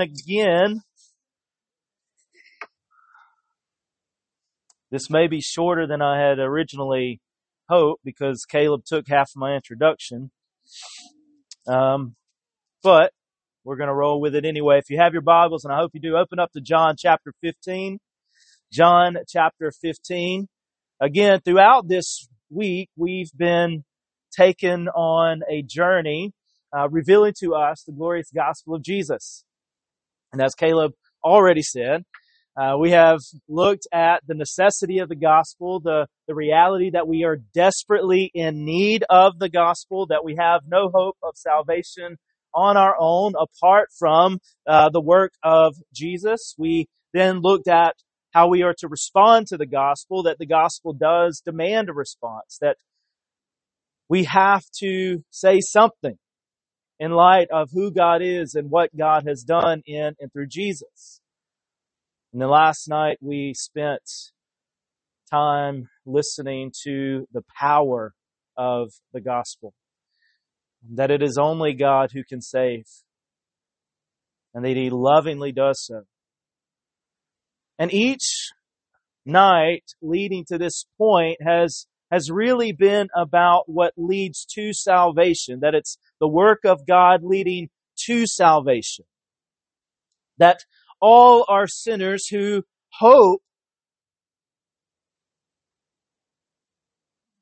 [0.00, 0.82] again.
[4.90, 7.20] This may be shorter than I had originally
[7.68, 10.32] hoped because Caleb took half of my introduction.
[11.68, 12.16] Um,
[12.82, 13.12] but
[13.64, 14.78] we're going to roll with it anyway.
[14.78, 17.32] If you have your Bibles, and I hope you do, open up to John chapter
[17.42, 17.98] 15.
[18.72, 20.48] John chapter 15.
[21.00, 23.84] Again, throughout this week, we've been
[24.32, 26.32] taken on a journey
[26.76, 29.44] uh, revealing to us the glorious gospel of Jesus.
[30.32, 30.92] And as Caleb
[31.24, 32.04] already said,
[32.60, 37.24] uh, we have looked at the necessity of the gospel, the, the reality that we
[37.24, 42.16] are desperately in need of the gospel, that we have no hope of salvation
[42.54, 46.54] on our own apart from uh, the work of Jesus.
[46.58, 47.94] We then looked at
[48.32, 52.58] how we are to respond to the gospel, that the gospel does demand a response,
[52.60, 52.76] that
[54.08, 56.18] we have to say something
[57.00, 61.20] in light of who God is and what God has done in and through Jesus.
[62.32, 64.02] And then last night we spent
[65.30, 68.12] time listening to the power
[68.56, 69.72] of the gospel.
[70.94, 72.84] That it is only God who can save.
[74.52, 76.02] And that He lovingly does so.
[77.78, 78.50] And each
[79.24, 85.74] night leading to this point has has really been about what leads to salvation, that
[85.74, 87.68] it's the work of God leading
[88.06, 89.04] to salvation.
[90.38, 90.60] That
[91.00, 92.62] all are sinners who
[92.92, 93.42] hope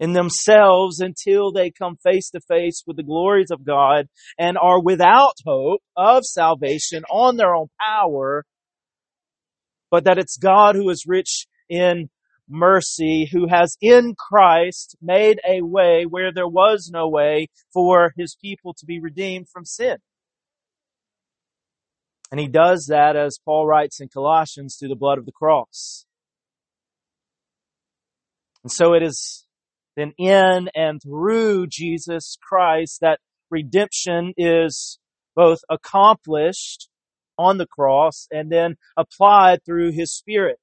[0.01, 4.07] in themselves until they come face to face with the glories of God
[4.39, 8.45] and are without hope of salvation on their own power,
[9.91, 12.09] but that it's God who is rich in
[12.49, 18.37] mercy, who has in Christ made a way where there was no way for his
[18.41, 19.99] people to be redeemed from sin.
[22.31, 26.05] And he does that, as Paul writes in Colossians, through the blood of the cross.
[28.63, 29.47] And so it is
[29.97, 33.19] then in and through Jesus Christ that
[33.51, 34.99] redemption is
[35.35, 36.89] both accomplished
[37.39, 40.59] on the cross and then applied through his spirit.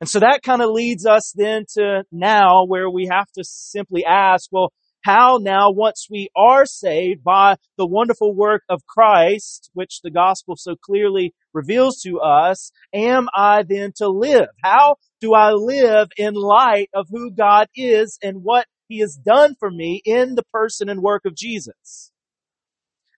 [0.00, 4.04] And so that kind of leads us then to now where we have to simply
[4.04, 4.72] ask, well,
[5.02, 10.54] how now, once we are saved by the wonderful work of Christ, which the gospel
[10.56, 14.48] so clearly reveals to us, am I then to live?
[14.62, 19.54] How do I live in light of who God is and what he has done
[19.58, 22.12] for me in the person and work of Jesus?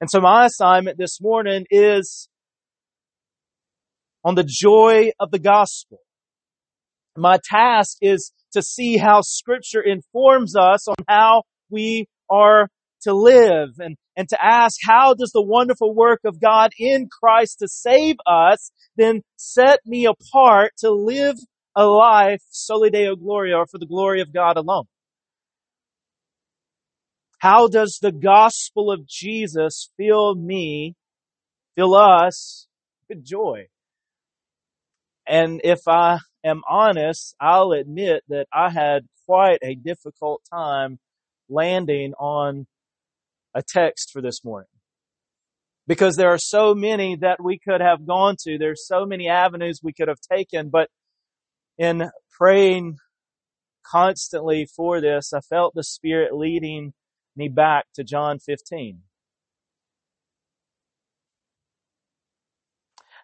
[0.00, 2.28] And so my assignment this morning is
[4.22, 5.98] on the joy of the gospel
[7.20, 12.68] my task is to see how scripture informs us on how we are
[13.02, 17.58] to live and, and to ask how does the wonderful work of God in Christ
[17.60, 21.36] to save us then set me apart to live
[21.76, 24.84] a life soli deo gloria or for the glory of God alone?
[27.38, 30.94] How does the gospel of Jesus fill me,
[31.74, 32.66] fill us
[33.08, 33.68] with joy?
[35.30, 40.98] And if I am honest, I'll admit that I had quite a difficult time
[41.48, 42.66] landing on
[43.54, 44.66] a text for this morning.
[45.86, 48.58] Because there are so many that we could have gone to.
[48.58, 50.88] There's so many avenues we could have taken, but
[51.78, 52.96] in praying
[53.88, 56.92] constantly for this, I felt the Spirit leading
[57.36, 59.02] me back to John 15.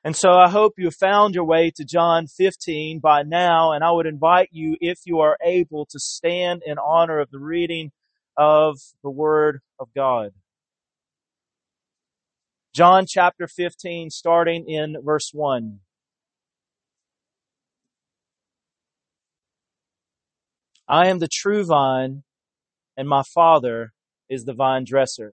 [0.07, 3.91] And so I hope you found your way to John 15 by now, and I
[3.91, 7.91] would invite you, if you are able, to stand in honor of the reading
[8.37, 10.31] of the Word of God.
[12.73, 15.81] John chapter 15, starting in verse 1.
[20.87, 22.23] I am the true vine,
[22.97, 23.93] and my Father
[24.29, 25.33] is the vine dresser.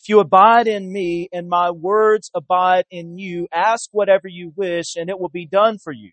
[0.00, 4.96] If you abide in me and my words abide in you, ask whatever you wish
[4.96, 6.12] and it will be done for you.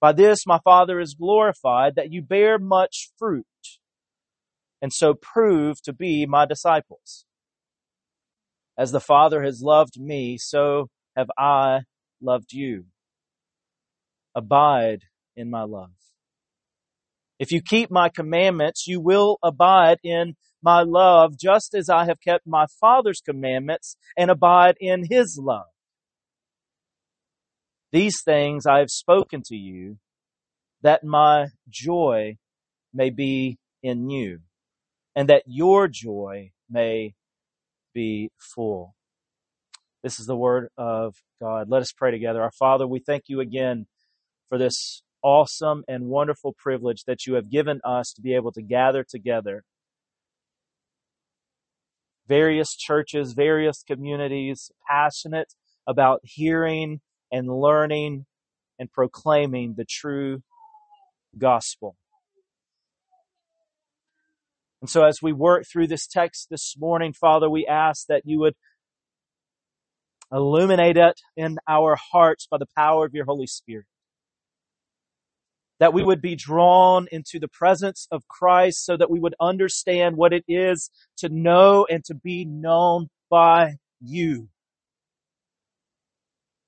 [0.00, 3.46] By this my Father is glorified that you bear much fruit
[4.80, 7.24] and so prove to be my disciples.
[8.78, 11.80] As the Father has loved me, so have I
[12.20, 12.84] loved you.
[14.34, 15.04] Abide
[15.34, 15.90] in my love.
[17.38, 22.20] If you keep my commandments, you will abide in my love, just as I have
[22.20, 25.66] kept my Father's commandments and abide in his love.
[27.92, 29.98] These things I have spoken to you,
[30.82, 32.36] that my joy
[32.92, 34.40] may be in you,
[35.14, 37.14] and that your joy may
[37.94, 38.94] be full.
[40.02, 41.68] This is the word of God.
[41.68, 42.42] Let us pray together.
[42.42, 43.86] Our Father, we thank you again
[44.48, 48.62] for this awesome and wonderful privilege that you have given us to be able to
[48.62, 49.64] gather together.
[52.28, 55.52] Various churches, various communities, passionate
[55.86, 57.00] about hearing
[57.30, 58.26] and learning
[58.78, 60.42] and proclaiming the true
[61.38, 61.96] gospel.
[64.80, 68.38] And so, as we work through this text this morning, Father, we ask that you
[68.40, 68.54] would
[70.32, 73.86] illuminate it in our hearts by the power of your Holy Spirit.
[75.78, 80.16] That we would be drawn into the presence of Christ so that we would understand
[80.16, 84.48] what it is to know and to be known by you.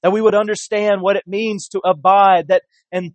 [0.03, 2.63] That we would understand what it means to abide, that,
[2.93, 3.15] and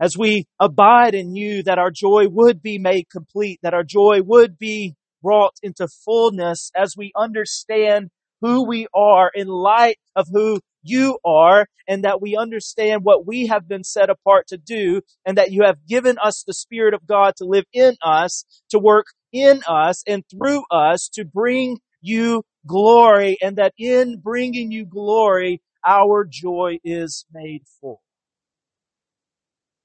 [0.00, 4.20] as we abide in you, that our joy would be made complete, that our joy
[4.24, 8.10] would be brought into fullness as we understand
[8.40, 13.48] who we are in light of who you are and that we understand what we
[13.48, 17.06] have been set apart to do and that you have given us the Spirit of
[17.06, 22.44] God to live in us, to work in us and through us to bring you
[22.66, 28.02] glory and that in bringing you glory, our joy is made full.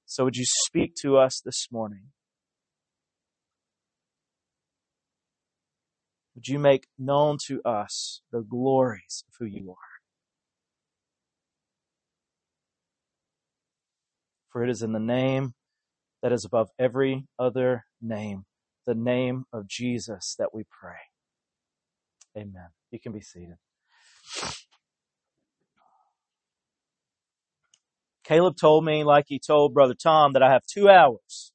[0.05, 2.07] So would you speak to us this morning?
[6.35, 9.88] Would you make known to us the glories of who you are?
[14.59, 15.53] For it is in the name
[16.21, 18.43] that is above every other name,
[18.85, 20.97] the name of Jesus, that we pray.
[22.35, 22.67] Amen.
[22.91, 23.55] You can be seated.
[28.25, 31.53] Caleb told me, like he told Brother Tom, that I have two hours.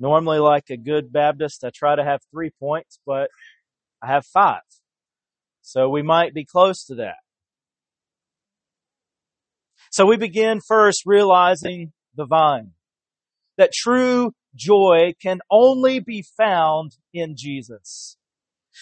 [0.00, 3.30] Normally, like a good Baptist, I try to have three points, but
[4.02, 4.62] I have five.
[5.62, 7.18] So we might be close to that.
[9.90, 12.72] So we begin first realizing the vine.
[13.56, 18.16] That true joy can only be found in Jesus.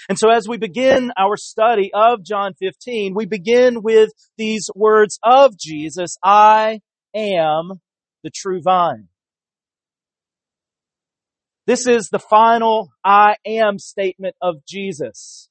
[0.08, 5.18] And so as we begin our study of John 15, we begin with these words
[5.22, 6.80] of Jesus, I
[7.14, 7.80] am
[8.22, 9.08] the true vine.
[11.66, 15.48] This is the final I am statement of Jesus.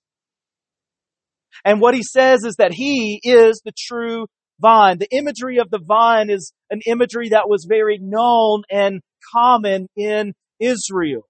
[1.66, 4.28] And what he says is that he is the true
[4.60, 4.98] vine.
[4.98, 9.02] The imagery of the vine is an imagery that was very known and
[9.34, 11.28] common in Israel.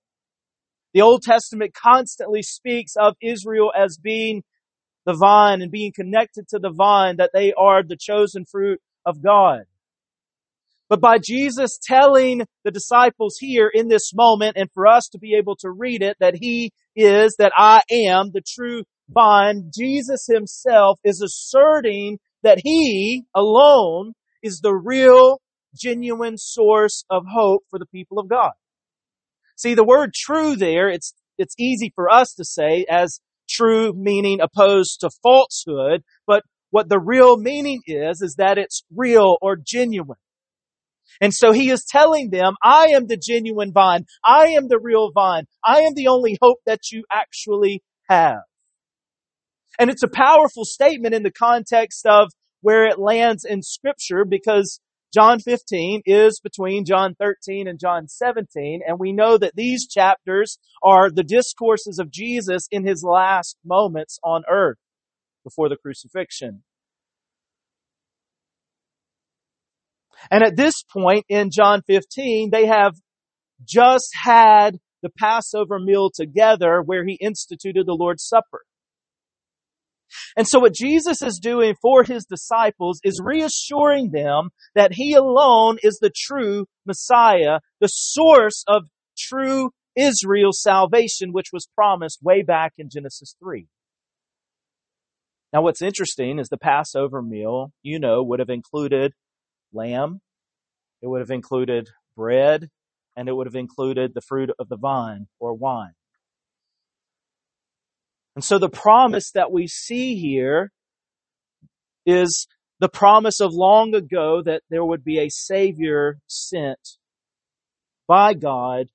[0.94, 4.44] The Old Testament constantly speaks of Israel as being
[5.05, 9.22] the vine and being connected to the vine, that they are the chosen fruit of
[9.22, 9.63] God.
[10.88, 15.36] But by Jesus telling the disciples here in this moment and for us to be
[15.36, 21.00] able to read it that he is, that I am the true vine, Jesus himself
[21.03, 25.42] is asserting that he alone is the real,
[25.75, 28.52] genuine source of hope for the people of God.
[29.58, 34.40] See, the word true there, it's, it's easy for us to say as true meaning
[34.42, 40.18] opposed to falsehood, but what the real meaning is, is that it's real or genuine.
[41.22, 44.06] And so he is telling them, I am the genuine vine.
[44.25, 45.46] I am the real vine.
[45.64, 48.42] I am the only hope that you actually have.
[49.79, 52.29] And it's a powerful statement in the context of
[52.62, 54.79] where it lands in scripture because
[55.13, 60.58] John 15 is between John 13 and John 17, and we know that these chapters
[60.84, 64.77] are the discourses of Jesus in his last moments on earth
[65.44, 66.63] before the crucifixion.
[70.29, 72.96] And at this point in John 15, they have
[73.63, 78.63] just had the Passover meal together where he instituted the Lord's Supper.
[80.38, 85.77] And so what Jesus is doing for his disciples is reassuring them that he alone
[85.81, 88.83] is the true Messiah, the source of
[89.17, 93.67] true Israel's salvation, which was promised way back in Genesis 3.
[95.53, 99.13] Now, what's interesting is the Passover meal, you know, would have included
[99.71, 100.19] lamb,
[101.01, 102.69] it would have included bread,
[103.15, 105.93] and it would have included the fruit of the vine or wine.
[108.36, 110.72] And so the promise that we see here
[112.06, 112.48] is
[112.80, 116.98] the promise of long ago that there would be a Savior sent
[118.08, 118.88] by God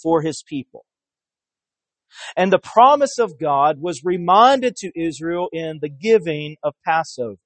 [0.00, 0.84] for His people.
[2.36, 7.36] And the promise of God was reminded to Israel in the giving of Passover.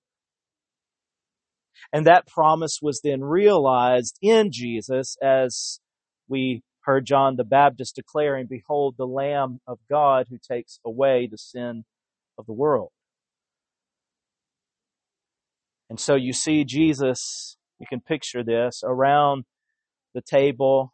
[1.92, 5.80] And that promise was then realized in Jesus as
[6.28, 11.38] we heard John the Baptist declaring, Behold, the Lamb of God who takes away the
[11.38, 11.84] sin
[12.38, 12.90] of the world.
[15.88, 19.44] And so you see Jesus, you can picture this, around
[20.14, 20.92] the table.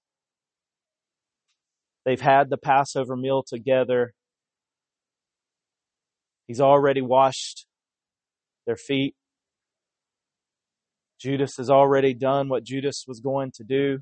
[2.04, 4.12] They've had the Passover meal together.
[6.46, 7.66] He's already washed
[8.66, 9.14] their feet.
[11.20, 14.00] Judas has already done what Judas was going to do.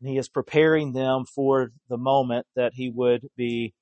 [0.00, 3.74] And he is preparing them for the moment that he would be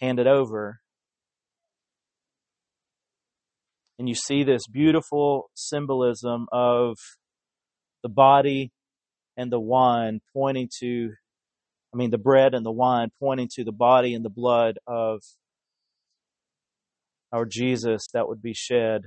[0.00, 0.80] handed over.
[3.98, 6.96] And you see this beautiful symbolism of
[8.02, 8.72] the body
[9.36, 11.12] and the wine pointing to,
[11.92, 15.22] I mean, the bread and the wine pointing to the body and the blood of
[17.32, 19.02] our Jesus that would be shed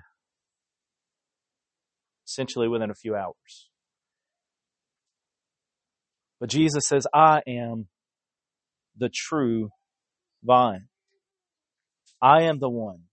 [2.25, 3.66] essentially within a few hours.
[6.39, 7.87] But Jesus says, I am
[8.97, 9.69] the true
[10.43, 10.87] vine.
[12.21, 13.03] I am the one.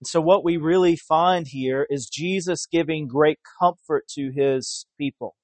[0.00, 5.34] And so what we really find here is Jesus giving great comfort to his people.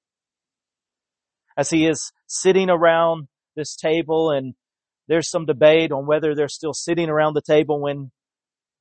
[1.57, 4.53] As he is sitting around this table and
[5.07, 8.11] there's some debate on whether they're still sitting around the table when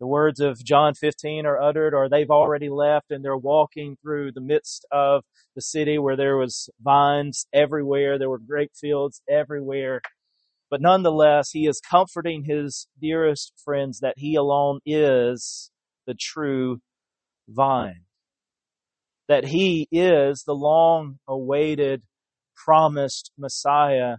[0.05, 4.33] the words of John 15 are uttered or they've already left and they're walking through
[4.33, 8.19] the midst of the city where there was vines everywhere.
[8.19, 10.03] There were grape fields everywhere.
[10.71, 15.71] But nonetheless, he is comforting his dearest friends that he alone is
[16.07, 16.83] the true
[17.49, 18.03] vine.
[19.27, 22.03] That he is the long awaited
[22.55, 24.17] promised Messiah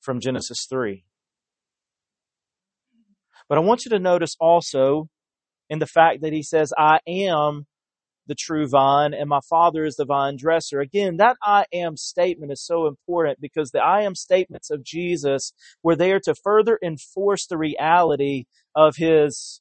[0.00, 1.04] from Genesis 3.
[3.50, 5.08] But I want you to notice also
[5.68, 7.66] in the fact that he says, I am
[8.28, 10.78] the true vine and my father is the vine dresser.
[10.80, 15.52] Again, that I am statement is so important because the I am statements of Jesus
[15.82, 18.44] were there to further enforce the reality
[18.76, 19.60] of his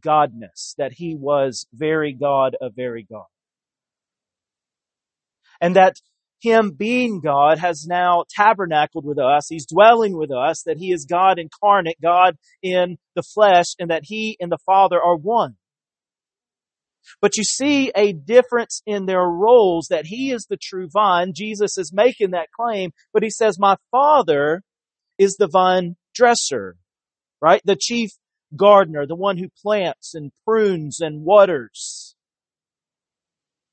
[0.00, 3.26] godness, that he was very God of very God.
[5.60, 5.96] And that
[6.40, 9.46] him being God has now tabernacled with us.
[9.48, 14.02] He's dwelling with us, that he is God incarnate, God in the flesh, and that
[14.04, 15.56] he and the Father are one.
[17.20, 21.32] But you see a difference in their roles that he is the true vine.
[21.34, 24.62] Jesus is making that claim, but he says, my Father
[25.18, 26.76] is the vine dresser,
[27.40, 27.62] right?
[27.64, 28.10] The chief
[28.54, 31.97] gardener, the one who plants and prunes and waters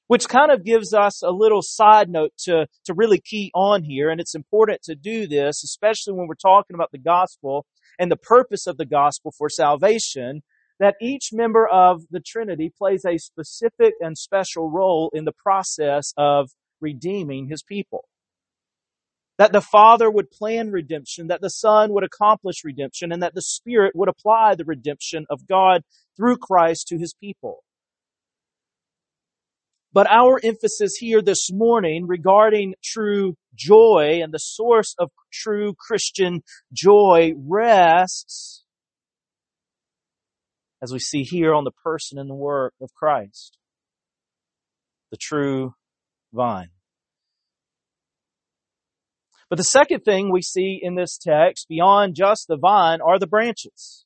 [0.08, 4.10] which kind of gives us a little side note to, to really key on here.
[4.10, 7.66] And it's important to do this, especially when we're talking about the gospel
[7.98, 10.42] and the purpose of the gospel for salvation,
[10.80, 16.14] that each member of the Trinity plays a specific and special role in the process
[16.18, 16.50] of
[16.82, 18.06] redeeming his people.
[19.38, 23.42] That the Father would plan redemption, that the Son would accomplish redemption, and that the
[23.42, 25.82] Spirit would apply the redemption of God
[26.16, 27.65] through Christ to his people.
[29.96, 36.42] But our emphasis here this morning regarding true joy and the source of true Christian
[36.74, 38.66] joy rests,
[40.84, 43.58] as we see here, on the person and the work of Christ,
[45.12, 45.74] the true
[46.34, 46.72] vine.
[49.50, 53.28] But the second thing we see in this text, beyond just the vine, are the
[53.28, 54.04] branches.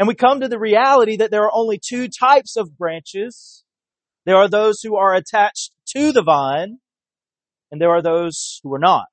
[0.00, 3.62] And we come to the reality that there are only two types of branches
[4.26, 6.78] there are those who are attached to the vine,
[7.70, 9.06] and there are those who are not.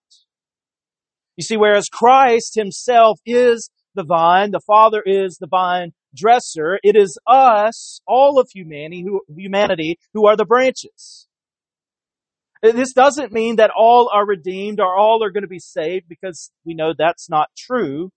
[1.38, 6.96] You see, whereas Christ himself is the vine, the Father is the vine dresser, it
[6.96, 11.28] is us, all of humanity who, humanity, who are the branches.
[12.62, 16.50] This doesn't mean that all are redeemed or all are going to be saved because
[16.66, 18.10] we know that's not true.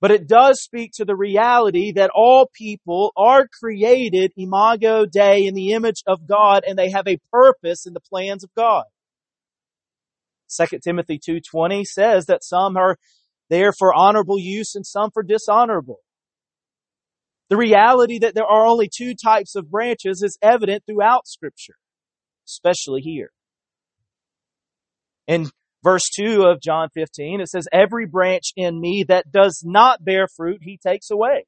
[0.00, 5.54] But it does speak to the reality that all people are created imago Dei in
[5.54, 8.84] the image of God and they have a purpose in the plans of God.
[10.56, 12.96] 2 Timothy 2.20 says that some are
[13.50, 15.98] there for honorable use and some for dishonorable.
[17.50, 21.74] The reality that there are only two types of branches is evident throughout scripture,
[22.46, 23.30] especially here.
[25.26, 25.50] In
[25.82, 30.26] verse 2 of John 15, it says, Every branch in me that does not bear
[30.28, 31.46] fruit, he takes away.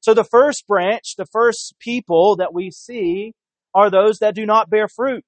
[0.00, 3.32] So the first branch, the first people that we see
[3.74, 5.24] are those that do not bear fruit.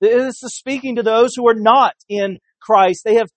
[0.00, 3.02] This is speaking to those who are not in Christ.
[3.04, 3.30] They have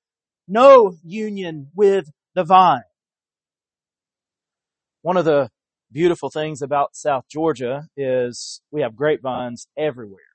[0.48, 2.84] no union with the vine.
[5.02, 5.50] One of the
[5.92, 10.31] beautiful things about South Georgia is we have grapevines everywhere.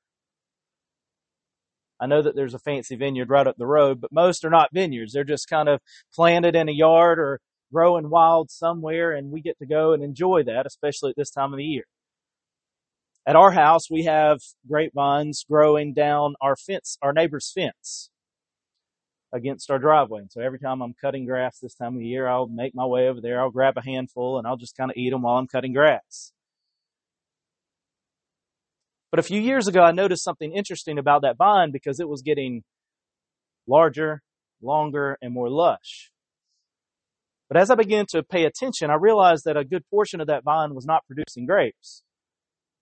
[2.00, 4.71] I know that there's a fancy vineyard right up the road, but most are not
[4.73, 5.12] vineyards.
[5.12, 5.81] They're just kind of
[6.15, 7.41] planted in a yard or
[7.73, 11.53] growing wild somewhere, and we get to go and enjoy that, especially at this time
[11.53, 11.85] of the year.
[13.26, 14.38] At our house, we have
[14.69, 18.11] grapevines growing down our fence, our neighbor's fence
[19.33, 20.21] against our driveway.
[20.21, 22.87] And so every time I'm cutting grass this time of the year, I'll make my
[22.87, 23.41] way over there.
[23.41, 26.33] I'll grab a handful and I'll just kind of eat them while I'm cutting grass.
[29.10, 32.22] But a few years ago, I noticed something interesting about that vine because it was
[32.22, 32.62] getting
[33.66, 34.22] larger,
[34.62, 36.10] longer, and more lush.
[37.48, 40.42] But as I began to pay attention, I realized that a good portion of that
[40.42, 42.02] vine was not producing grapes.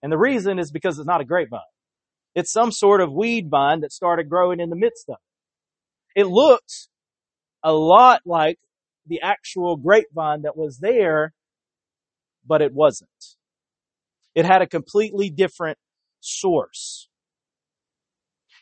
[0.03, 1.61] And the reason is because it's not a grapevine.
[2.35, 5.17] It's some sort of weed vine that started growing in the midst of
[6.15, 6.21] it.
[6.23, 6.89] It looked
[7.63, 8.59] a lot like
[9.07, 11.33] the actual grapevine that was there,
[12.47, 13.11] but it wasn't.
[14.35, 15.79] It had a completely different
[16.25, 17.09] source.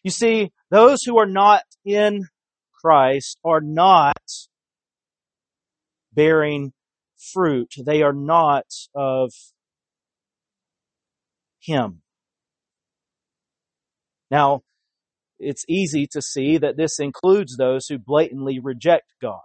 [0.02, 2.26] You see, those who are not in
[2.82, 4.16] Christ are not
[6.12, 6.72] bearing
[7.32, 7.72] fruit.
[7.84, 9.30] They are not of
[11.60, 12.02] him.
[14.30, 14.62] Now,
[15.38, 19.40] it's easy to see that this includes those who blatantly reject God.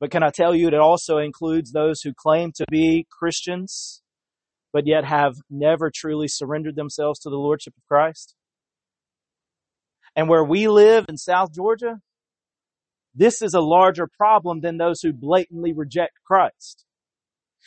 [0.00, 4.02] But can I tell you, it also includes those who claim to be Christians,
[4.78, 8.36] but yet have never truly surrendered themselves to the Lordship of Christ?
[10.14, 11.98] And where we live in South Georgia,
[13.12, 16.84] this is a larger problem than those who blatantly reject Christ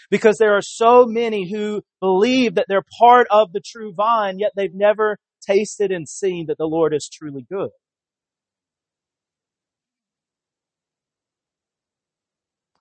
[0.10, 4.54] because there are so many who believe that they're part of the true vine, yet
[4.56, 7.72] they've never tasted and seen that the Lord is truly good.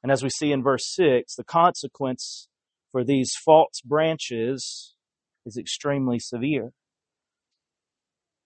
[0.04, 2.46] And as we see in verse 6, the consequence
[2.92, 4.94] for these false branches
[5.46, 6.66] is extremely severe.
[6.66, 6.72] It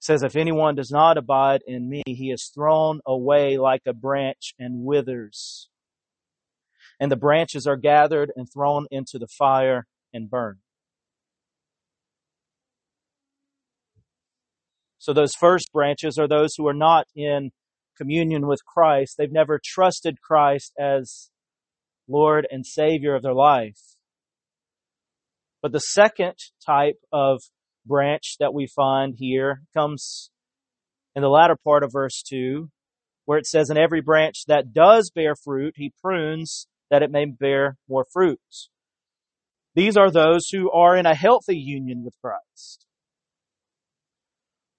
[0.00, 4.54] says, If anyone does not abide in me, he is thrown away like a branch
[4.59, 5.68] and withers
[7.00, 10.59] and the branches are gathered and thrown into the fire and burned.
[14.98, 17.50] So those first branches are those who are not in
[17.96, 19.16] communion with Christ.
[19.18, 21.30] They've never trusted Christ as
[22.09, 23.93] Lord and Savior of their life.
[25.64, 26.35] But the second
[26.66, 27.40] type of
[27.87, 30.31] branch that we find here comes
[31.16, 32.68] in the latter part of verse 2,
[33.24, 37.24] where it says, In every branch that does bear fruit, he prunes that it may
[37.24, 38.68] bear more fruits.
[39.74, 42.85] These are those who are in a healthy union with Christ.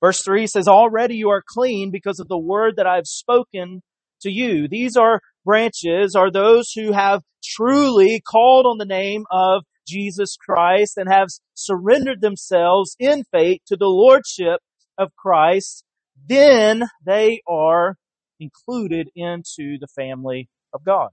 [0.04, 3.82] Verse 3 says, Already you are clean because of the word that I have spoken
[4.21, 4.67] to you.
[4.67, 10.98] These are branches, are those who have truly called on the name of Jesus Christ
[10.98, 14.60] and have surrendered themselves in faith to the Lordship
[14.98, 15.84] of Christ.
[16.28, 17.98] Then they are
[18.39, 21.10] included into the family of God.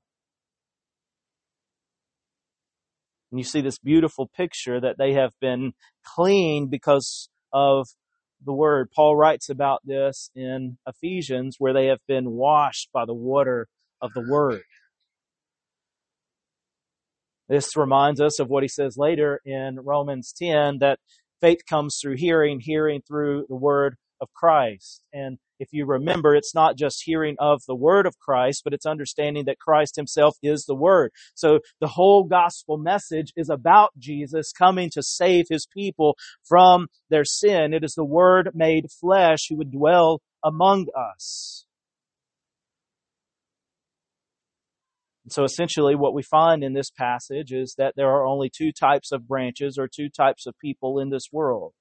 [3.31, 5.73] And you see this beautiful picture that they have been
[6.05, 7.87] cleaned because of
[8.45, 8.91] the word.
[8.95, 13.69] Paul writes about this in Ephesians where they have been washed by the water
[14.03, 14.63] of the word.
[17.49, 20.99] This reminds us of what he says later in Romans 10 that
[21.41, 25.03] faith comes through hearing, hearing through the word of Christ.
[25.13, 28.87] And if you remember, it's not just hearing of the word of Christ, but it's
[28.87, 31.13] understanding that Christ himself is the word.
[31.35, 37.25] So the whole gospel message is about Jesus coming to save his people from their
[37.25, 37.75] sin.
[37.75, 41.67] It is the word made flesh who would dwell among us.
[45.29, 49.13] So essentially what we find in this passage is that there are only two types
[49.13, 51.75] of branches or two types of people in this world.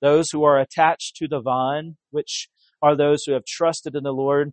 [0.00, 2.48] Those who are attached to the vine, which
[2.80, 4.52] are those who have trusted in the Lord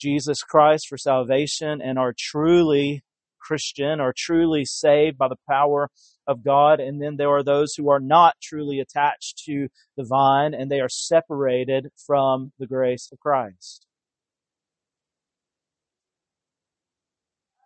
[0.00, 3.04] Jesus Christ for salvation and are truly
[3.38, 5.90] Christian, are truly saved by the power
[6.26, 6.80] of God.
[6.80, 10.80] And then there are those who are not truly attached to the vine and they
[10.80, 13.86] are separated from the grace of Christ.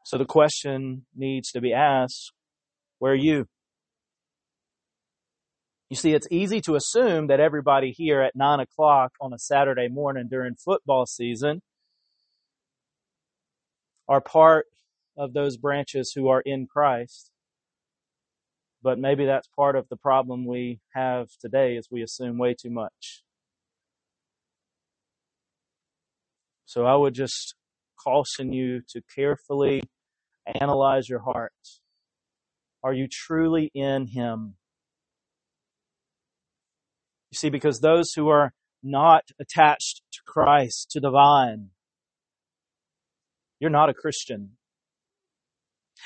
[0.04, 2.32] So the question needs to be asked,
[2.98, 3.46] where are you?
[5.88, 9.88] You see, it's easy to assume that everybody here at nine o'clock on a Saturday
[9.88, 11.62] morning during football season
[14.06, 14.66] are part
[15.16, 17.30] of those branches who are in Christ.
[18.82, 22.70] But maybe that's part of the problem we have today is we assume way too
[22.70, 23.22] much.
[26.66, 27.54] So I would just
[28.02, 29.82] caution you to carefully
[30.46, 31.52] analyze your heart.
[32.82, 34.56] Are you truly in Him?
[37.30, 38.52] You see, because those who are
[38.82, 41.70] not attached to Christ, to the vine,
[43.58, 44.56] you're not a Christian.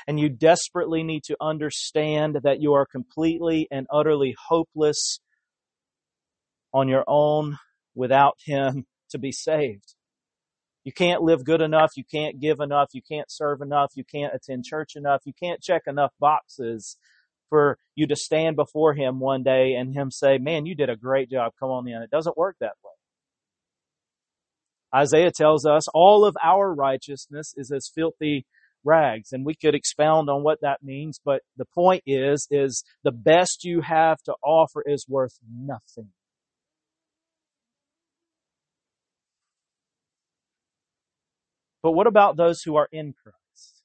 [0.06, 5.18] And you desperately need to understand that you are completely and utterly hopeless
[6.72, 7.58] on your own
[7.94, 9.94] without Him to be saved.
[10.88, 11.98] You can't live good enough.
[11.98, 12.94] You can't give enough.
[12.94, 13.92] You can't serve enough.
[13.94, 15.20] You can't attend church enough.
[15.26, 16.96] You can't check enough boxes
[17.50, 20.96] for you to stand before Him one day and Him say, Man, you did a
[20.96, 21.52] great job.
[21.60, 22.00] Come on in.
[22.00, 22.92] It doesn't work that way.
[24.98, 28.46] Isaiah tells us all of our righteousness is as filthy
[28.82, 33.10] rags and we could expound on what that means but the point is is the
[33.10, 36.08] best you have to offer is worth nothing
[41.82, 43.82] But what about those who are in Christ?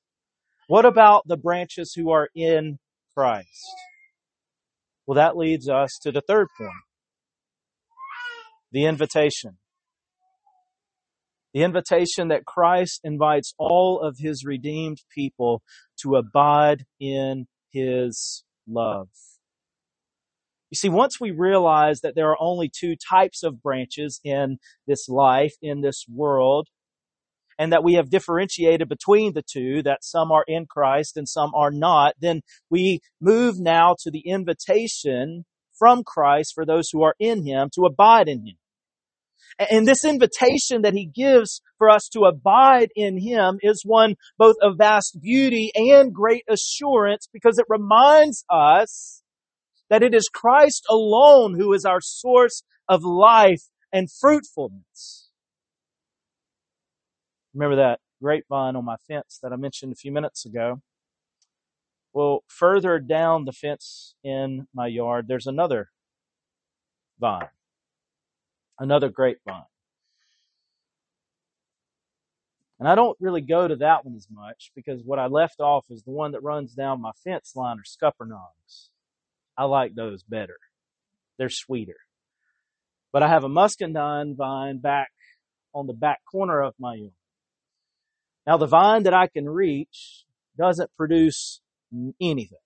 [0.67, 2.79] What about the branches who are in
[3.15, 3.47] Christ?
[5.05, 6.71] Well, that leads us to the third point.
[8.71, 9.57] The invitation.
[11.53, 15.61] The invitation that Christ invites all of his redeemed people
[16.01, 19.09] to abide in his love.
[20.71, 25.07] You see, once we realize that there are only two types of branches in this
[25.07, 26.69] life, in this world,
[27.57, 31.53] and that we have differentiated between the two, that some are in Christ and some
[31.55, 35.45] are not, then we move now to the invitation
[35.77, 38.55] from Christ for those who are in Him to abide in Him.
[39.59, 44.55] And this invitation that he gives for us to abide in him is one both
[44.61, 49.21] of vast beauty and great assurance because it reminds us
[49.89, 53.61] that it is Christ alone who is our source of life
[53.91, 55.22] and fruitfulness.
[57.53, 60.81] Remember that grapevine on my fence that I mentioned a few minutes ago?
[62.13, 65.89] Well, further down the fence in my yard, there's another
[67.19, 67.49] vine,
[68.79, 69.65] another grapevine.
[72.79, 75.85] And I don't really go to that one as much because what I left off
[75.89, 78.89] is the one that runs down my fence line are scuppernongs.
[79.57, 80.57] I like those better.
[81.37, 81.97] They're sweeter.
[83.11, 85.11] But I have a muscadine vine back
[85.73, 87.11] on the back corner of my yard.
[88.45, 90.25] Now the vine that I can reach
[90.57, 91.61] doesn't produce
[92.21, 92.57] anything.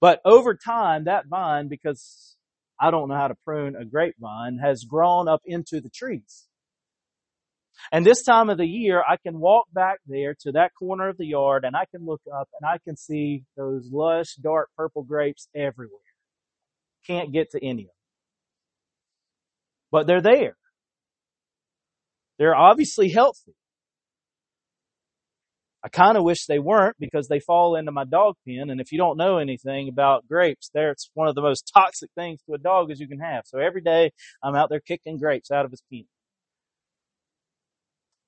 [0.00, 2.36] But over time, that vine, because
[2.80, 6.48] I don't know how to prune a grapevine, has grown up into the trees.
[7.90, 11.16] And this time of the year, I can walk back there to that corner of
[11.18, 15.02] the yard and I can look up and I can see those lush, dark purple
[15.02, 15.98] grapes everywhere.
[17.06, 17.94] Can't get to any of them.
[19.90, 20.56] But they're there.
[22.38, 23.54] They're obviously healthy.
[25.84, 28.70] I kind of wish they weren't because they fall into my dog pen.
[28.70, 32.10] And if you don't know anything about grapes, there it's one of the most toxic
[32.14, 33.44] things to a dog as you can have.
[33.46, 36.04] So every day I'm out there kicking grapes out of his pen.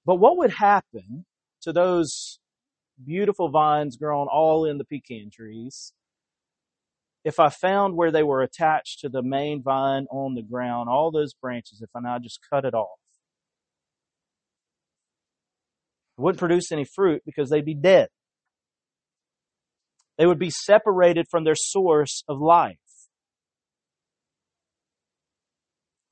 [0.05, 1.27] But what would happen
[1.63, 2.41] to those
[3.05, 5.93] beautiful vines grown all in the pecan trees
[7.25, 11.11] if I found where they were attached to the main vine on the ground, all
[11.11, 12.99] those branches, if I now just cut it off?
[16.17, 18.09] It wouldn't produce any fruit because they'd be dead.
[20.17, 22.77] They would be separated from their source of life.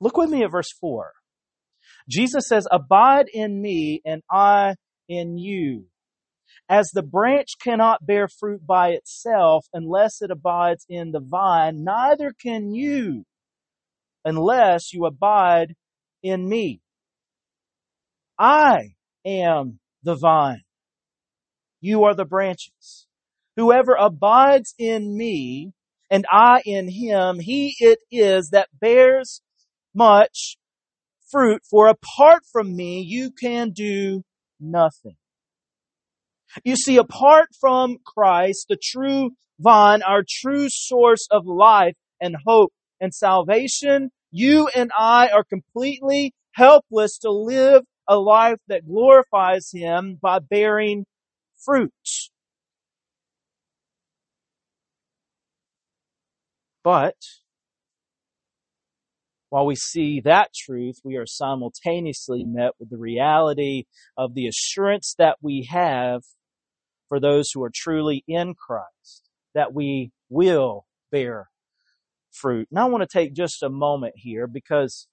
[0.01, 1.11] Look with me at verse 4.
[2.09, 4.75] Jesus says, Abide in me and I
[5.07, 5.85] in you.
[6.69, 12.33] As the branch cannot bear fruit by itself unless it abides in the vine, neither
[12.41, 13.25] can you
[14.25, 15.75] unless you abide
[16.21, 16.81] in me.
[18.37, 20.63] I am the vine.
[21.81, 23.07] You are the branches.
[23.55, 25.73] Whoever abides in me
[26.09, 29.41] and I in him, he it is that bears
[29.93, 30.57] much
[31.29, 34.23] fruit, for apart from me, you can do
[34.59, 35.15] nothing.
[36.63, 42.71] You see, apart from Christ, the true vine, our true source of life and hope
[43.01, 50.17] and salvation, you and I are completely helpless to live a life that glorifies Him
[50.21, 51.05] by bearing
[51.63, 51.91] fruit.
[56.83, 57.15] But
[59.49, 63.85] while we see that truth, we are simultaneously met with the reality
[64.17, 66.23] of the assurance that we have
[67.07, 71.49] for those who are truly in Christ, that we will bear
[72.31, 72.67] fruit.
[72.71, 75.07] And I want to take just a moment here because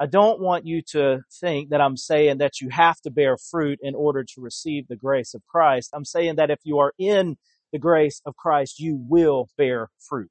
[0.00, 3.78] I don't want you to think that I'm saying that you have to bear fruit
[3.82, 5.90] in order to receive the grace of Christ.
[5.94, 7.36] I'm saying that if you are in
[7.72, 10.30] the grace of Christ, you will bear fruit.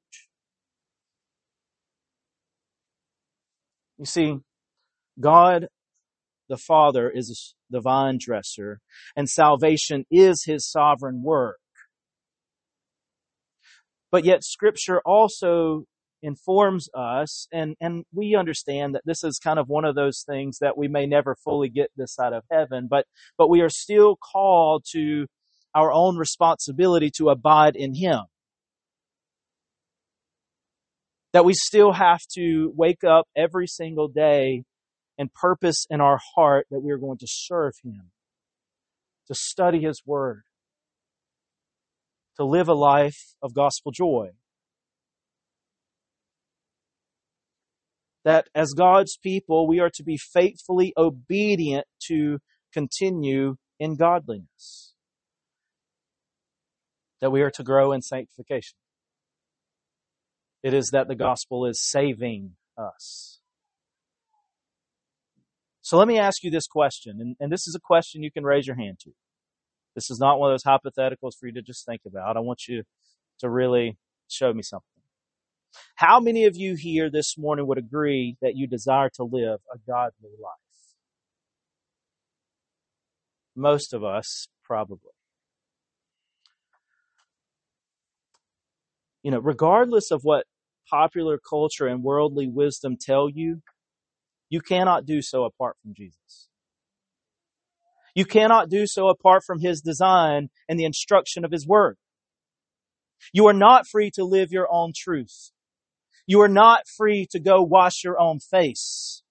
[3.98, 4.38] You see,
[5.20, 5.68] God
[6.48, 8.80] the Father is the vine dresser,
[9.16, 11.58] and salvation is his sovereign work.
[14.10, 15.84] But yet Scripture also
[16.22, 20.58] informs us, and, and we understand that this is kind of one of those things
[20.60, 23.06] that we may never fully get this side of heaven, but,
[23.36, 25.26] but we are still called to
[25.74, 28.20] our own responsibility to abide in Him.
[31.32, 34.64] That we still have to wake up every single day
[35.18, 38.10] and purpose in our heart that we are going to serve Him,
[39.28, 40.42] to study His Word,
[42.36, 44.30] to live a life of gospel joy.
[48.24, 52.38] That as God's people, we are to be faithfully obedient to
[52.72, 54.94] continue in godliness.
[57.20, 58.76] That we are to grow in sanctification.
[60.62, 63.40] It is that the gospel is saving us.
[65.80, 68.44] So let me ask you this question, and, and this is a question you can
[68.44, 69.10] raise your hand to.
[69.96, 72.36] This is not one of those hypotheticals for you to just think about.
[72.36, 72.84] I want you
[73.40, 74.91] to really show me something.
[75.94, 79.78] How many of you here this morning would agree that you desire to live a
[79.86, 80.52] godly life?
[83.54, 85.12] Most of us, probably.
[89.22, 90.46] You know, regardless of what
[90.90, 93.62] popular culture and worldly wisdom tell you,
[94.48, 96.48] you cannot do so apart from Jesus.
[98.14, 101.96] You cannot do so apart from His design and the instruction of His Word.
[103.32, 105.52] You are not free to live your own truth.
[106.32, 109.22] You are not free to go wash your own face.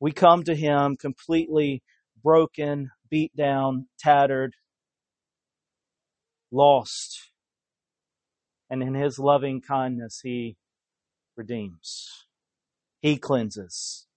[0.00, 1.82] We come to Him completely
[2.22, 4.52] broken, beat down, tattered,
[6.52, 7.30] lost.
[8.68, 10.58] And in His loving kindness, He
[11.34, 12.26] redeems.
[13.00, 14.08] He cleanses.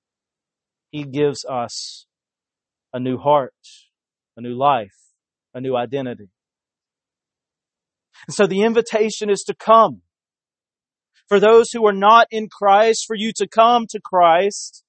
[0.90, 2.06] He gives us
[2.92, 3.54] a new heart,
[4.36, 5.14] a new life,
[5.54, 6.32] a new identity.
[8.28, 10.02] And so the invitation is to come.
[11.28, 14.84] For those who are not in Christ, for you to come to Christ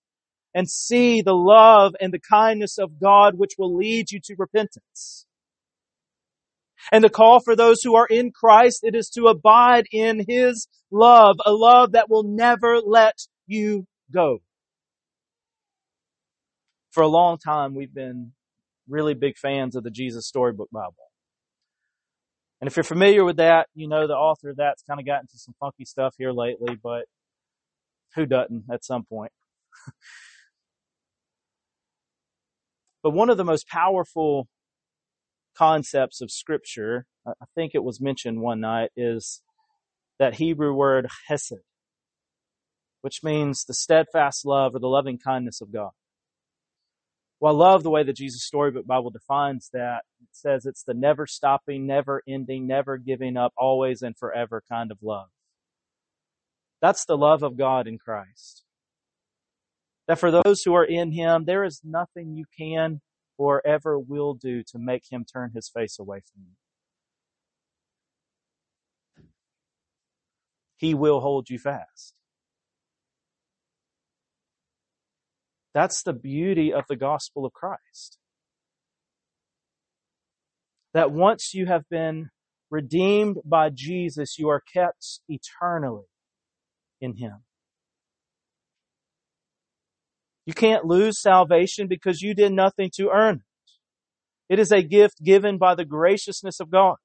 [0.54, 5.26] and see the love and the kindness of God which will lead you to repentance.
[6.90, 10.66] And the call for those who are in Christ, it is to abide in His
[10.90, 14.38] love, a love that will never let you go.
[16.90, 18.32] For a long time, we've been
[18.88, 21.11] really big fans of the Jesus Storybook Bible.
[22.62, 25.24] And if you're familiar with that, you know the author of that's kind of gotten
[25.24, 27.06] into some funky stuff here lately, but
[28.14, 29.32] who doesn't at some point?
[33.02, 34.48] but one of the most powerful
[35.58, 39.42] concepts of Scripture, I think it was mentioned one night, is
[40.20, 41.54] that Hebrew word hesed
[43.02, 45.90] which means the steadfast love or the loving kindness of God.
[47.42, 50.04] Well, I love the way the Jesus Storybook Bible defines that.
[50.20, 54.92] It says it's the never stopping, never ending, never giving up, always and forever kind
[54.92, 55.26] of love.
[56.80, 58.62] That's the love of God in Christ.
[60.06, 63.00] That for those who are in Him, there is nothing you can
[63.36, 66.54] or ever will do to make Him turn His face away from you.
[70.76, 72.14] He will hold you fast.
[75.74, 78.18] That's the beauty of the gospel of Christ.
[80.94, 82.28] That once you have been
[82.70, 86.04] redeemed by Jesus, you are kept eternally
[87.00, 87.44] in Him.
[90.44, 94.54] You can't lose salvation because you did nothing to earn it.
[94.54, 96.96] It is a gift given by the graciousness of God.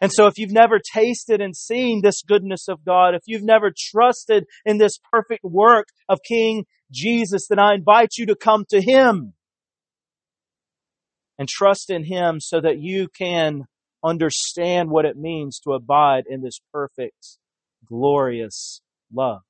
[0.00, 3.70] And so if you've never tasted and seen this goodness of God, if you've never
[3.76, 8.80] trusted in this perfect work of King Jesus, then I invite you to come to
[8.80, 9.34] Him
[11.38, 13.64] and trust in Him so that you can
[14.02, 17.38] understand what it means to abide in this perfect,
[17.86, 18.80] glorious
[19.12, 19.42] love.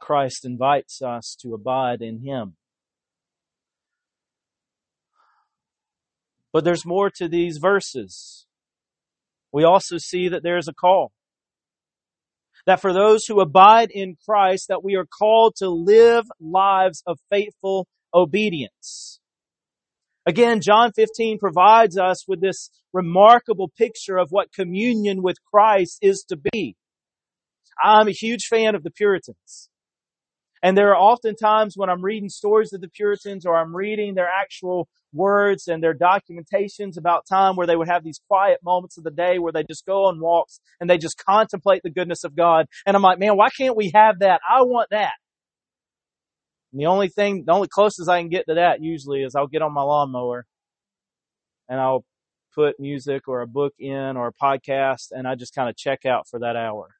[0.00, 2.56] Christ invites us to abide in Him.
[6.52, 8.46] But there's more to these verses.
[9.52, 11.12] We also see that there's a call.
[12.66, 17.18] That for those who abide in Christ, that we are called to live lives of
[17.30, 19.20] faithful obedience.
[20.26, 26.24] Again, John 15 provides us with this remarkable picture of what communion with Christ is
[26.28, 26.76] to be.
[27.82, 29.69] I'm a huge fan of the Puritans.
[30.62, 34.14] And there are often times when I'm reading stories of the Puritans or I'm reading
[34.14, 38.98] their actual words and their documentations about time where they would have these quiet moments
[38.98, 42.24] of the day where they just go on walks and they just contemplate the goodness
[42.24, 42.66] of God.
[42.86, 44.40] And I'm like, man, why can't we have that?
[44.48, 45.14] I want that.
[46.72, 49.46] And the only thing, the only closest I can get to that usually is I'll
[49.46, 50.44] get on my lawnmower
[51.68, 52.04] and I'll
[52.54, 56.04] put music or a book in or a podcast and I just kind of check
[56.04, 56.90] out for that hour.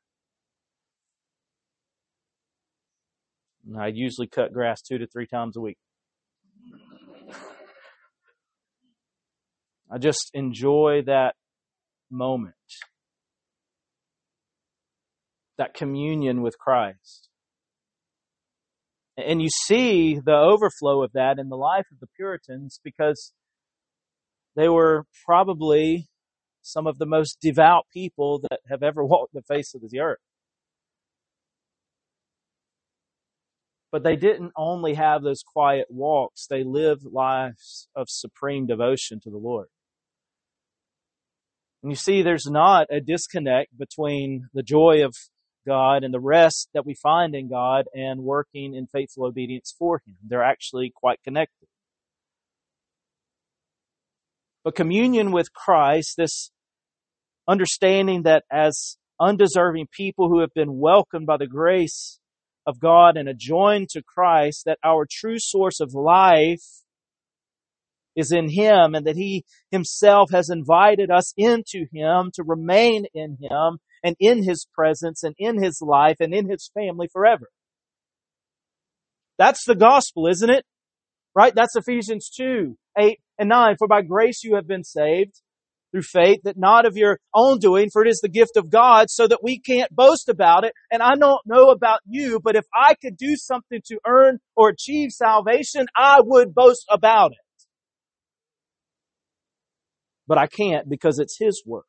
[3.78, 5.78] I usually cut grass two to three times a week.
[9.90, 11.34] I just enjoy that
[12.10, 12.54] moment,
[15.58, 17.28] that communion with Christ.
[19.16, 23.32] And you see the overflow of that in the life of the Puritans because
[24.56, 26.08] they were probably
[26.62, 30.18] some of the most devout people that have ever walked the face of the earth.
[33.92, 39.30] But they didn't only have those quiet walks, they lived lives of supreme devotion to
[39.30, 39.66] the Lord.
[41.82, 45.14] And you see, there's not a disconnect between the joy of
[45.66, 50.00] God and the rest that we find in God and working in faithful obedience for
[50.06, 50.16] Him.
[50.26, 51.68] They're actually quite connected.
[54.62, 56.50] But communion with Christ, this
[57.48, 62.19] understanding that as undeserving people who have been welcomed by the grace
[62.66, 66.64] of God and adjoined to Christ, that our true source of life
[68.16, 73.38] is in Him and that He Himself has invited us into Him to remain in
[73.40, 77.48] Him and in His presence and in His life and in His family forever.
[79.38, 80.64] That's the gospel, isn't it?
[81.34, 81.54] Right?
[81.54, 83.76] That's Ephesians 2, 8 and 9.
[83.78, 85.40] For by grace you have been saved
[85.90, 89.10] through faith, that not of your own doing, for it is the gift of God,
[89.10, 90.72] so that we can't boast about it.
[90.90, 94.68] And I don't know about you, but if I could do something to earn or
[94.68, 97.66] achieve salvation, I would boast about it.
[100.26, 101.86] But I can't because it's His work.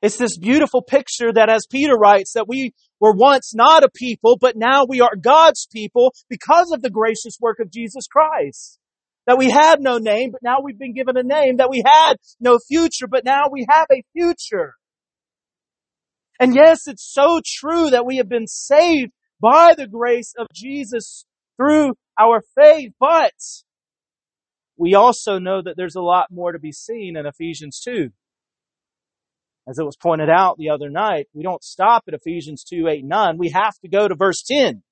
[0.00, 4.36] It's this beautiful picture that as Peter writes, that we were once not a people,
[4.40, 8.78] but now we are God's people because of the gracious work of Jesus Christ.
[9.28, 11.58] That we had no name, but now we've been given a name.
[11.58, 14.72] That we had no future, but now we have a future.
[16.40, 21.26] And yes, it's so true that we have been saved by the grace of Jesus
[21.58, 23.34] through our faith, but
[24.78, 28.08] we also know that there's a lot more to be seen in Ephesians 2.
[29.68, 33.04] As it was pointed out the other night, we don't stop at Ephesians 2, 8,
[33.04, 33.36] 9.
[33.36, 34.82] We have to go to verse 10.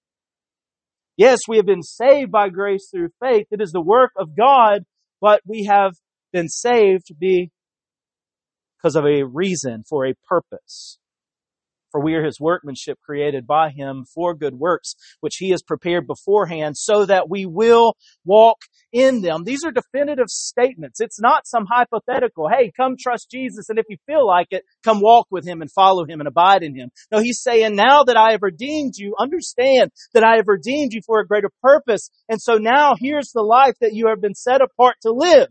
[1.16, 3.46] Yes, we have been saved by grace through faith.
[3.50, 4.84] It is the work of God,
[5.20, 5.94] but we have
[6.32, 10.98] been saved because of a reason, for a purpose.
[11.92, 16.06] For we are his workmanship created by him for good works, which he has prepared
[16.06, 17.94] beforehand so that we will
[18.24, 18.58] walk
[18.92, 19.44] in them.
[19.44, 21.00] These are definitive statements.
[21.00, 25.00] It's not some hypothetical, hey, come trust Jesus, and if you feel like it, come
[25.00, 26.90] walk with him and follow him and abide in him.
[27.10, 31.00] No, he's saying, now that I have redeemed you, understand that I have redeemed you
[31.06, 32.10] for a greater purpose.
[32.28, 35.48] And so now here's the life that you have been set apart to live.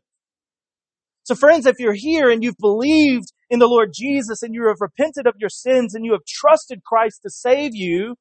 [1.23, 4.81] So friends, if you're here and you've believed in the Lord Jesus and you have
[4.81, 8.15] repented of your sins and you have trusted Christ to save you,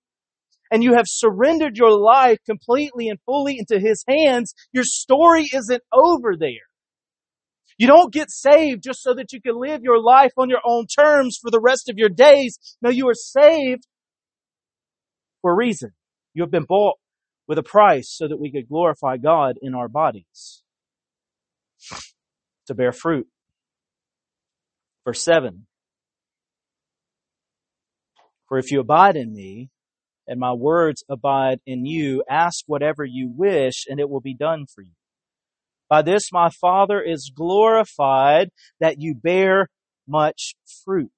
[0.71, 5.83] and you have surrendered your life completely and fully into His hands, your story isn't
[5.93, 6.69] over there.
[7.77, 10.87] You don't get saved just so that you can live your life on your own
[10.87, 12.59] terms for the rest of your days.
[12.81, 13.87] No, you are saved
[15.43, 15.91] for a reason.
[16.35, 16.97] You have been bought
[17.47, 20.63] with a price so that we could glorify God in our bodies
[22.67, 23.27] to bear fruit.
[25.05, 25.67] Verse 7
[28.49, 29.71] For if you abide in me,
[30.27, 34.67] and my words abide in you, ask whatever you wish, and it will be done
[34.67, 34.93] for you.
[35.89, 38.49] By this my Father is glorified
[38.81, 39.69] that you bear
[40.09, 41.11] much fruit,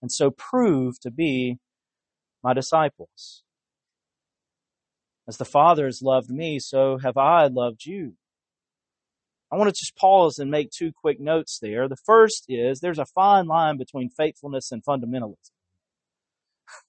[0.00, 1.58] and so prove to be
[2.42, 3.42] my disciples.
[5.28, 8.14] As the Father has loved me, so have I loved you.
[9.52, 11.88] I want to just pause and make two quick notes there.
[11.88, 15.50] The first is there's a fine line between faithfulness and fundamentalism.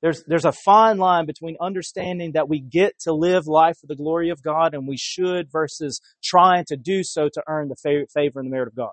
[0.00, 3.94] There's, there's a fine line between understanding that we get to live life for the
[3.94, 7.76] glory of God and we should versus trying to do so to earn the
[8.12, 8.90] favor and the merit of God.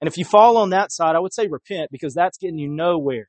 [0.00, 2.68] And if you fall on that side, I would say repent because that's getting you
[2.68, 3.28] nowhere.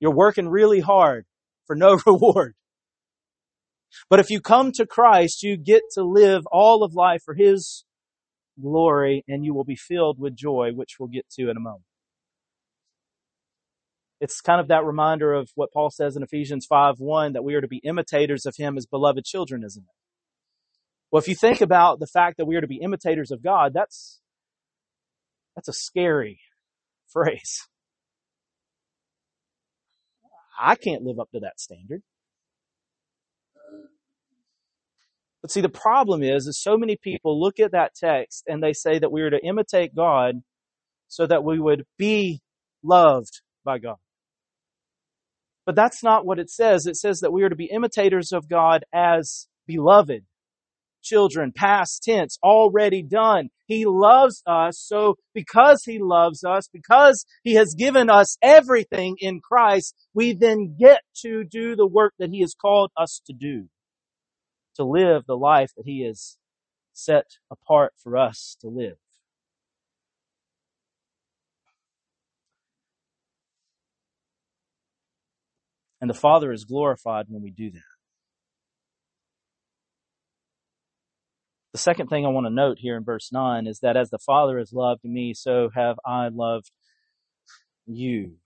[0.00, 1.26] You're working really hard
[1.66, 2.54] for no reward.
[4.10, 7.84] But if you come to Christ, you get to live all of life for His
[8.60, 11.84] glory and you will be filled with joy, which we'll get to in a moment.
[14.20, 17.54] It's kind of that reminder of what Paul says in Ephesians 5 1 that we
[17.54, 19.94] are to be imitators of Him as beloved children, isn't it?
[21.10, 23.72] Well, if you think about the fact that we are to be imitators of God,
[23.72, 24.20] that's,
[25.54, 26.40] that's a scary
[27.12, 27.68] phrase.
[30.60, 32.02] I can't live up to that standard.
[35.42, 38.72] But see, the problem is, is so many people look at that text and they
[38.72, 40.36] say that we are to imitate God
[41.08, 42.40] so that we would be
[42.82, 43.96] loved by God.
[45.66, 46.86] But that's not what it says.
[46.86, 50.24] It says that we are to be imitators of God as beloved
[51.02, 53.48] children, past tense, already done.
[53.66, 54.78] He loves us.
[54.80, 60.76] So because he loves us, because he has given us everything in Christ, we then
[60.78, 63.68] get to do the work that he has called us to do,
[64.78, 66.38] to live the life that he has
[66.92, 68.96] set apart for us to live.
[76.00, 77.82] And the Father is glorified when we do that.
[81.72, 84.18] The second thing I want to note here in verse 9 is that as the
[84.18, 86.70] Father has loved me, so have I loved
[87.86, 88.36] you.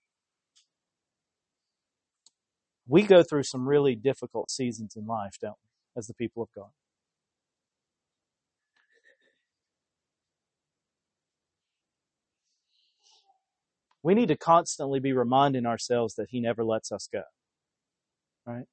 [2.87, 6.49] We go through some really difficult seasons in life, don't we, as the people of
[6.55, 6.71] God?
[14.03, 17.23] We need to constantly be reminding ourselves that He never lets us go.
[18.45, 18.65] Right?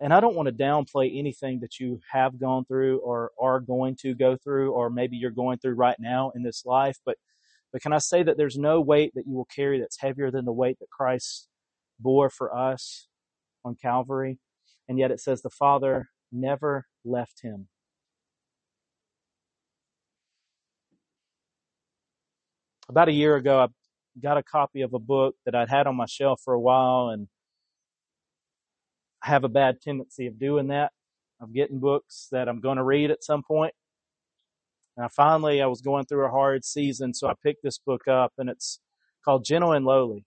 [0.00, 3.96] And I don't want to downplay anything that you have gone through or are going
[4.02, 6.98] to go through, or maybe you're going through right now in this life.
[7.06, 7.16] But,
[7.72, 10.44] but can I say that there's no weight that you will carry that's heavier than
[10.44, 11.48] the weight that Christ
[12.04, 13.08] bore for us
[13.64, 14.38] on Calvary?
[14.88, 17.68] And yet it says the Father never left him.
[22.88, 23.68] About a year ago, I
[24.22, 27.08] got a copy of a book that I'd had on my shelf for a while
[27.08, 27.28] and
[29.24, 30.92] I have a bad tendency of doing that,
[31.40, 33.72] of getting books that I'm going to read at some point.
[34.98, 38.34] Now, finally, I was going through a hard season, so I picked this book up,
[38.36, 38.80] and it's
[39.24, 40.26] called Gentle and Lowly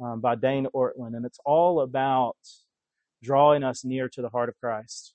[0.00, 2.36] um, by Dane Ortlund, and it's all about
[3.22, 5.14] drawing us near to the heart of Christ.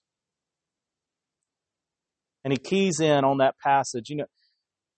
[2.44, 4.10] And he keys in on that passage.
[4.10, 4.26] You know,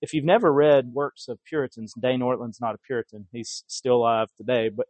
[0.02, 4.30] if you've never read works of Puritans, Dane Ortlund's not a Puritan; he's still alive
[4.38, 4.88] today, but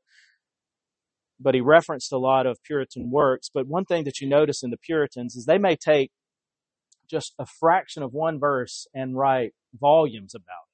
[1.40, 3.50] but he referenced a lot of Puritan works.
[3.54, 6.12] But one thing that you notice in the Puritans is they may take
[7.10, 10.73] just a fraction of one verse and write volumes about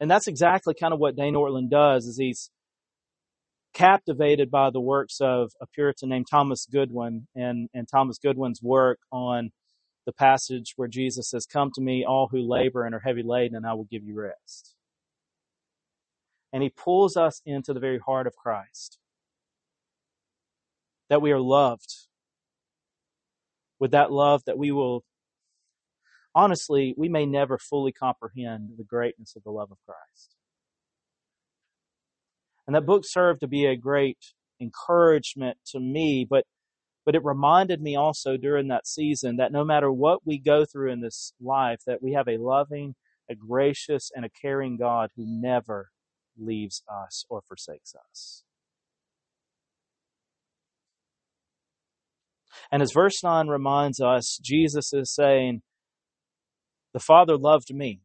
[0.00, 2.50] And that's exactly kind of what Dane Ortlund does is he's
[3.74, 8.98] captivated by the works of a Puritan named Thomas Goodwin and, and Thomas Goodwin's work
[9.12, 9.50] on
[10.06, 13.56] the passage where Jesus says, Come to me, all who labor and are heavy laden,
[13.56, 14.74] and I will give you rest.
[16.52, 18.98] And he pulls us into the very heart of Christ.
[21.10, 21.94] That we are loved.
[23.78, 25.04] With that love, that we will,
[26.38, 30.36] honestly, we may never fully comprehend the greatness of the love of Christ.
[32.64, 34.18] And that book served to be a great
[34.60, 36.44] encouragement to me, but
[37.04, 40.92] but it reminded me also during that season that no matter what we go through
[40.92, 42.96] in this life, that we have a loving,
[43.30, 45.88] a gracious, and a caring God who never
[46.36, 48.44] leaves us or forsakes us.
[52.70, 55.62] And as verse 9 reminds us, Jesus is saying,
[56.98, 58.00] The Father loved me.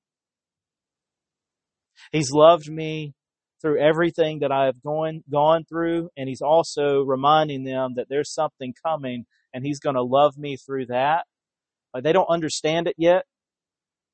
[2.12, 3.16] He's loved me
[3.60, 6.12] through everything that I have gone, gone through.
[6.16, 10.58] And he's also reminding them that there's something coming and he's going to love me
[10.58, 11.24] through that.
[11.91, 13.26] Like they don't understand it yet,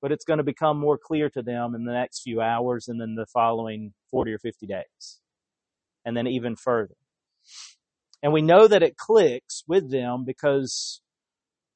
[0.01, 3.01] but it's going to become more clear to them in the next few hours and
[3.01, 5.19] then the following 40 or 50 days.
[6.05, 6.95] And then even further.
[8.23, 11.01] And we know that it clicks with them because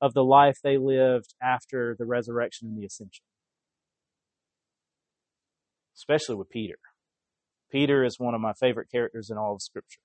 [0.03, 3.23] of the life they lived after the resurrection and the ascension.
[5.95, 6.75] Especially with Peter.
[7.71, 10.01] Peter is one of my favorite characters in all of Scripture.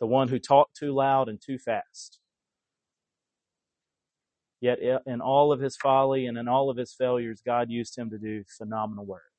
[0.00, 2.18] The one who talked too loud and too fast.
[4.60, 8.10] Yet in all of his folly and in all of his failures, God used him
[8.10, 9.30] to do phenomenal work.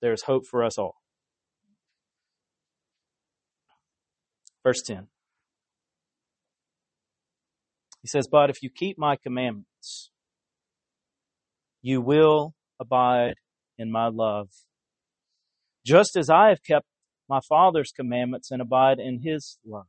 [0.00, 0.98] There's hope for us all.
[4.62, 5.08] Verse 10.
[8.02, 10.10] He says, But if you keep my commandments,
[11.82, 13.34] you will abide
[13.78, 14.48] in my love,
[15.84, 16.86] just as I have kept
[17.28, 19.86] my Father's commandments and abide in his love.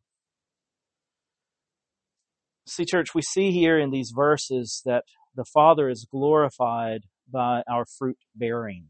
[2.68, 5.04] See, church, we see here in these verses that
[5.36, 8.88] the Father is glorified by our fruit bearing.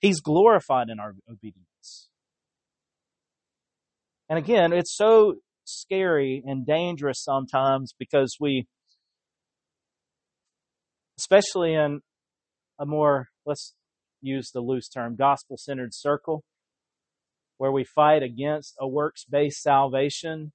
[0.00, 2.08] He's glorified in our obedience.
[4.28, 5.36] And again, it's so
[5.68, 8.66] scary and dangerous sometimes because we,
[11.18, 12.00] especially in
[12.78, 13.74] a more, let's
[14.20, 16.42] use the loose term, gospel centered circle,
[17.58, 20.52] where we fight against a works based salvation,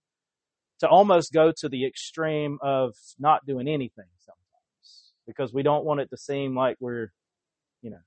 [0.79, 6.01] to almost go to the extreme of not doing anything sometimes because we don't want
[6.01, 7.11] it to seem like we're,
[7.81, 8.01] you know,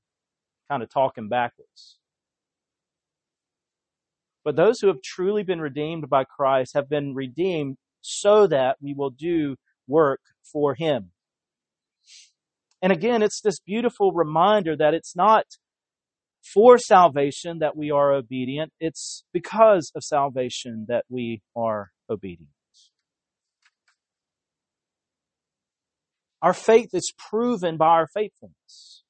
[0.69, 1.99] kind of talking backwards.
[4.47, 8.95] But those who have truly been redeemed by Christ have been redeemed so that we
[8.95, 9.57] will do
[9.89, 10.21] work
[10.53, 11.11] for Him.
[12.81, 15.47] And again, it's this beautiful reminder that it's not
[16.55, 22.53] for salvation that we are obedient, it's because of salvation that we are obedient.
[26.41, 29.03] Our faith is proven by our faithfulness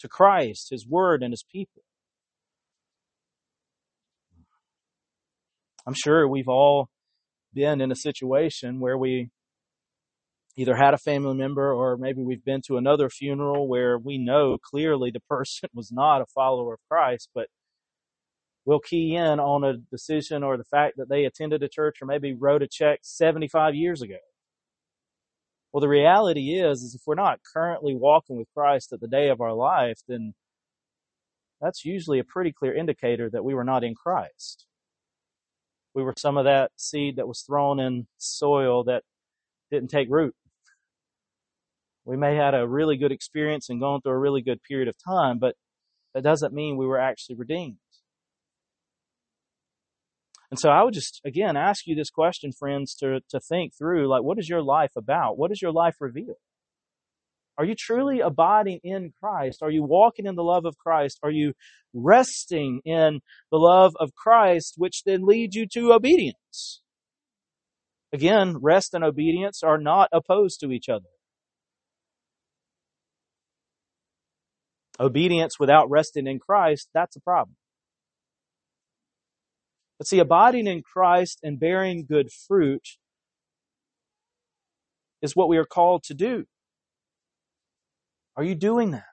[0.00, 1.82] to Christ, His Word, and His people.
[5.86, 6.88] I'm sure we've all
[7.52, 9.30] been in a situation where we
[10.56, 14.58] either had a family member or maybe we've been to another funeral where we know
[14.62, 17.46] clearly the person was not a follower of Christ, but
[18.64, 22.06] we'll key in on a decision or the fact that they attended a church or
[22.06, 24.18] maybe wrote a check 75 years ago.
[25.72, 29.30] Well, the reality is, is if we're not currently walking with Christ at the day
[29.30, 30.34] of our life, then
[31.62, 34.66] that's usually a pretty clear indicator that we were not in Christ
[35.94, 39.02] we were some of that seed that was thrown in soil that
[39.70, 40.34] didn't take root.
[42.04, 44.88] We may have had a really good experience and gone through a really good period
[44.88, 45.54] of time, but
[46.14, 47.76] that doesn't mean we were actually redeemed.
[50.50, 54.08] And so I would just, again, ask you this question, friends, to, to think through,
[54.08, 55.38] like, what is your life about?
[55.38, 56.34] What does your life reveal?
[57.58, 59.62] Are you truly abiding in Christ?
[59.62, 61.18] Are you walking in the love of Christ?
[61.22, 61.52] Are you
[61.92, 66.82] resting in the love of Christ, which then leads you to obedience?
[68.12, 71.08] Again, rest and obedience are not opposed to each other.
[75.00, 77.56] Obedience without resting in Christ, that's a problem.
[79.98, 82.82] But see, abiding in Christ and bearing good fruit
[85.22, 86.46] is what we are called to do.
[88.36, 89.04] Are you doing that?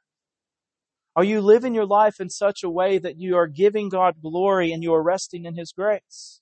[1.16, 4.72] Are you living your life in such a way that you are giving God glory
[4.72, 6.42] and you are resting in His grace?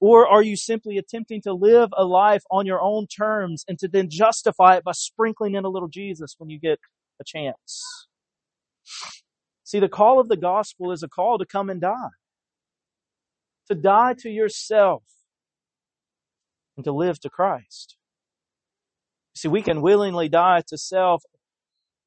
[0.00, 3.88] Or are you simply attempting to live a life on your own terms and to
[3.88, 6.78] then justify it by sprinkling in a little Jesus when you get
[7.20, 8.06] a chance?
[9.64, 12.10] See, the call of the gospel is a call to come and die.
[13.68, 15.02] To die to yourself
[16.76, 17.96] and to live to Christ.
[19.36, 21.22] See, we can willingly die to self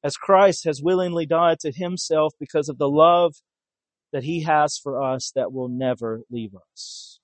[0.02, 3.34] as Christ has willingly died to himself because of the love
[4.12, 7.20] that he has for us that will never leave us.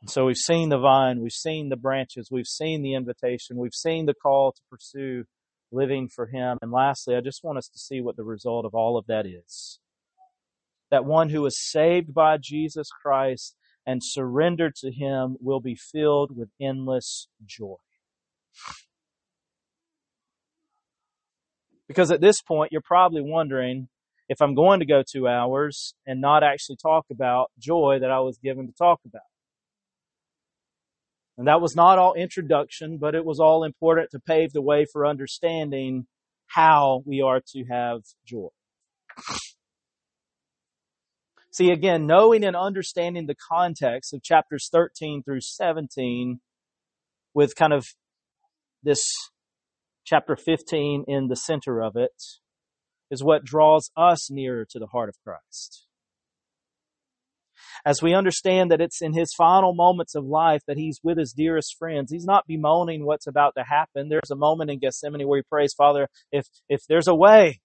[0.00, 3.74] And so we've seen the vine, we've seen the branches, we've seen the invitation, we've
[3.74, 5.24] seen the call to pursue
[5.70, 6.56] living for him.
[6.62, 9.26] And lastly, I just want us to see what the result of all of that
[9.26, 9.78] is.
[10.90, 13.56] That one who is saved by Jesus Christ
[13.90, 17.74] and surrender to Him will be filled with endless joy.
[21.88, 23.88] Because at this point, you're probably wondering
[24.28, 28.20] if I'm going to go two hours and not actually talk about joy that I
[28.20, 29.22] was given to talk about.
[31.36, 34.86] And that was not all introduction, but it was all important to pave the way
[34.92, 36.06] for understanding
[36.46, 38.50] how we are to have joy.
[41.52, 46.40] See, again, knowing and understanding the context of chapters 13 through 17
[47.34, 47.86] with kind of
[48.82, 49.12] this
[50.04, 52.22] chapter 15 in the center of it
[53.10, 55.86] is what draws us nearer to the heart of Christ.
[57.84, 61.32] As we understand that it's in his final moments of life that he's with his
[61.32, 64.08] dearest friends, he's not bemoaning what's about to happen.
[64.08, 67.60] There's a moment in Gethsemane where he prays, Father, if, if there's a way,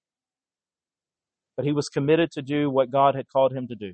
[1.55, 3.93] but he was committed to do what God had called him to do.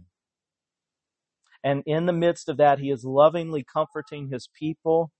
[1.63, 5.11] And in the midst of that, he is lovingly comforting his people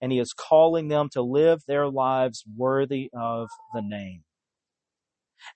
[0.00, 4.24] and he is calling them to live their lives worthy of the name.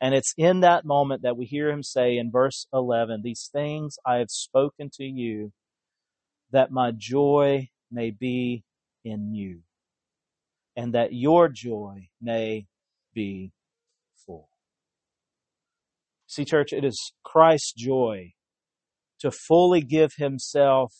[0.01, 3.99] And it's in that moment that we hear him say in verse 11, These things
[4.07, 5.53] I have spoken to you,
[6.51, 8.64] that my joy may be
[9.05, 9.61] in you,
[10.76, 12.66] and that your joy may
[13.14, 13.53] be.
[16.28, 18.34] See, church, it is Christ's joy
[19.20, 20.92] to fully give himself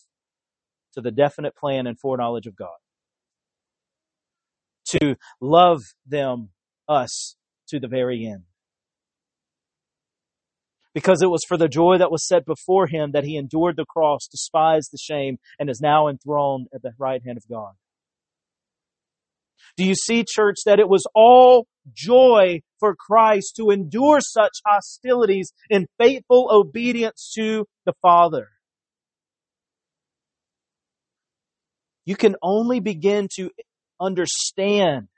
[0.95, 2.79] to the definite plan and foreknowledge of God,
[4.87, 6.49] to love them,
[6.89, 7.37] us,
[7.69, 8.45] to the very end.
[10.95, 13.85] Because it was for the joy that was set before him that he endured the
[13.85, 17.75] cross, despised the shame, and is now enthroned at the right hand of God.
[19.77, 25.53] Do you see, church, that it was all joy for Christ to endure such hostilities
[25.71, 28.49] in faithful obedience to the Father?
[32.05, 33.51] You can only begin to
[34.01, 35.09] understand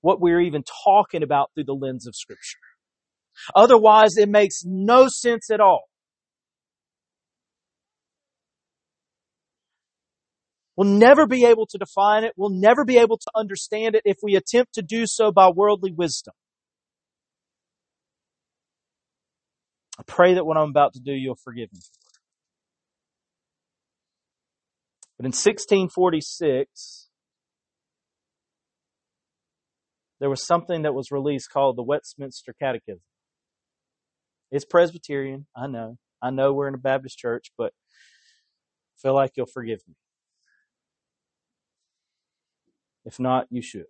[0.00, 2.58] what we're even talking about through the lens of Scripture.
[3.54, 5.84] Otherwise, it makes no sense at all.
[10.76, 12.32] We'll never be able to define it.
[12.36, 15.92] We'll never be able to understand it if we attempt to do so by worldly
[15.92, 16.34] wisdom.
[19.98, 21.80] I pray that what I'm about to do, you'll forgive me.
[25.16, 27.08] But in 1646,
[30.18, 33.02] there was something that was released called the Westminster Catechism.
[34.50, 35.98] It's Presbyterian, I know.
[36.20, 39.94] I know we're in a Baptist church, but I feel like you'll forgive me.
[43.04, 43.86] If not, you should.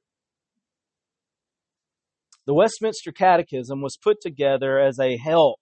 [2.47, 5.61] The Westminster Catechism was put together as a help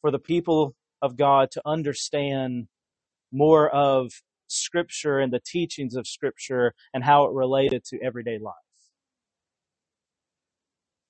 [0.00, 2.68] for the people of God to understand
[3.30, 4.10] more of
[4.46, 8.54] Scripture and the teachings of Scripture and how it related to everyday life.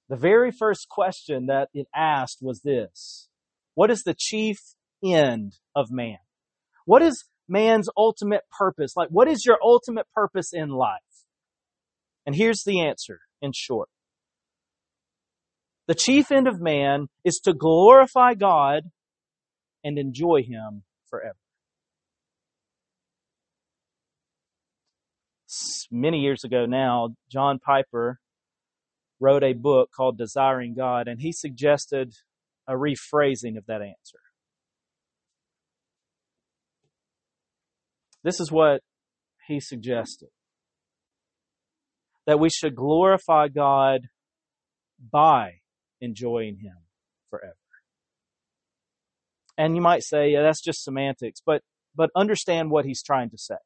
[0.09, 3.29] The very first question that it asked was this
[3.75, 4.59] What is the chief
[5.05, 6.19] end of man?
[6.87, 8.97] What is man's ultimate purpose?
[8.97, 11.01] Like, what is your ultimate purpose in life?
[12.27, 13.89] And here's the answer in short.
[15.87, 18.91] The chief end of man is to glorify God
[19.83, 21.37] and enjoy Him forever.
[25.91, 28.21] Many years ago now, John Piper
[29.21, 32.13] wrote a book called Desiring God, and he suggested
[32.67, 34.21] a rephrasing of that answer.
[38.25, 38.81] This is what
[39.47, 40.29] he suggested
[42.27, 44.03] that we should glorify God
[45.11, 45.61] by
[46.01, 46.77] enjoying Him
[47.31, 47.55] forever.
[49.57, 51.63] And you might say, yeah, that's just semantics, but,
[51.97, 53.57] but understand what he's trying to say.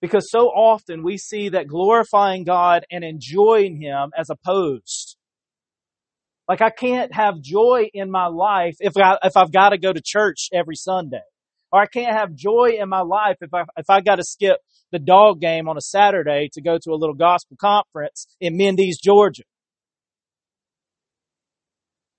[0.00, 5.16] Because so often we see that glorifying God and enjoying Him as opposed.
[6.48, 9.92] Like I can't have joy in my life if I, if I've got to go
[9.92, 11.22] to church every Sunday.
[11.74, 14.58] Or I can't have joy in my life if I, if I got to skip
[14.92, 19.00] the dog game on a Saturday to go to a little gospel conference in Mendes,
[19.02, 19.42] Georgia.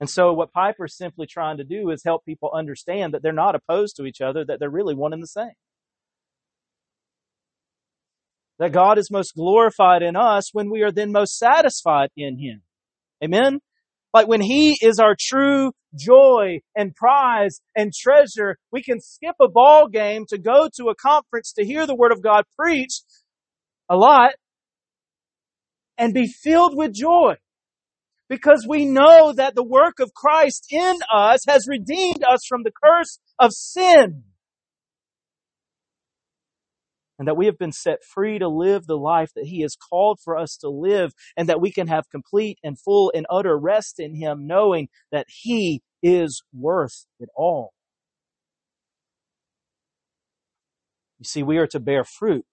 [0.02, 3.56] And so what Piper's simply trying to do is help people understand that they're not
[3.56, 5.54] opposed to each other, that they're really one and the same.
[8.60, 12.62] That God is most glorified in us when we are then most satisfied in Him.
[13.24, 13.62] Amen?
[14.16, 19.50] Like when He is our true joy and prize and treasure, we can skip a
[19.50, 23.04] ball game to go to a conference to hear the Word of God preached
[23.90, 24.32] a lot
[25.98, 27.34] and be filled with joy.
[28.30, 32.72] Because we know that the work of Christ in us has redeemed us from the
[32.72, 34.24] curse of sin
[37.18, 40.20] and that we have been set free to live the life that He has called
[40.24, 44.00] for us to live, and that we can have complete and full and utter rest
[44.00, 47.74] in Him, knowing that He is worth it all.
[51.20, 52.46] You see, we are to bear fruit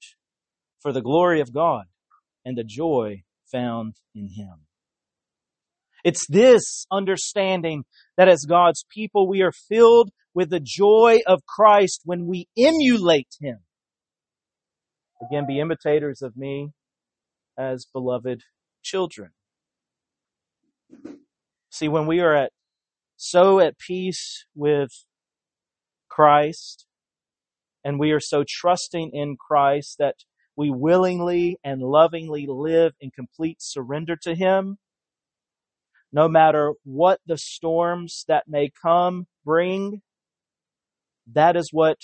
[0.81, 1.85] for the glory of God
[2.45, 4.67] and the joy found in Him.
[6.05, 7.85] It's this understanding
[8.17, 13.29] that as God's people, we are filled with the joy of Christ when we emulate
[13.41, 13.59] Him.
[15.25, 16.73] Again, be imitators of me
[17.57, 18.43] as beloved
[18.83, 19.31] children.
[21.71, 22.53] See, when we are at
[23.17, 24.91] so at peace with
[26.09, 26.87] Christ
[27.85, 30.17] and we are so trusting in Christ that
[30.57, 34.79] we willingly and lovingly live in complete surrender to Him,
[36.13, 40.03] no matter what the storms that may come bring,
[41.33, 41.99] that is what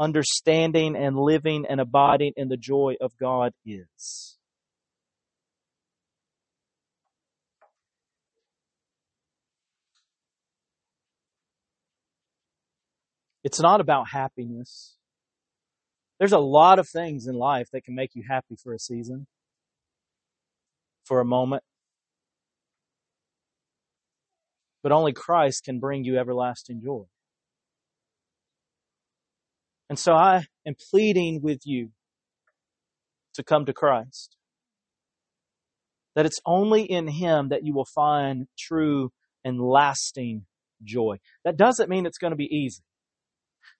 [0.00, 4.38] understanding and living and abiding in the joy of God is.
[13.44, 14.96] It's not about happiness.
[16.18, 19.26] There's a lot of things in life that can make you happy for a season,
[21.04, 21.62] for a moment.
[24.82, 27.04] But only Christ can bring you everlasting joy.
[29.90, 31.90] And so I am pleading with you
[33.34, 34.36] to come to Christ.
[36.14, 39.10] That it's only in Him that you will find true
[39.44, 40.46] and lasting
[40.84, 41.18] joy.
[41.44, 42.84] That doesn't mean it's going to be easy.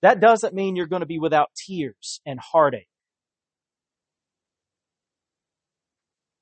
[0.03, 2.89] That doesn't mean you're going to be without tears and heartache.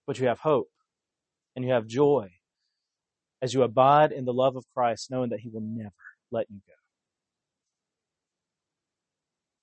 [0.06, 0.70] But you have hope
[1.54, 2.30] and you have joy
[3.42, 5.92] as you abide in the love of Christ, knowing that He will never
[6.32, 6.77] let you go.